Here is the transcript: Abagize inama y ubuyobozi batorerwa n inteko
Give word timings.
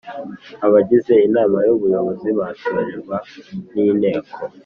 Abagize 0.65 1.13
inama 1.27 1.57
y 1.67 1.69
ubuyobozi 1.75 2.29
batorerwa 2.39 3.15
n 3.71 3.73
inteko 3.87 4.35